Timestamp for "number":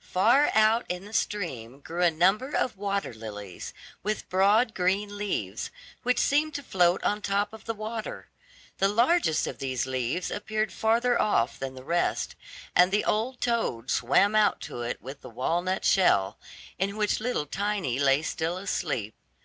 2.10-2.52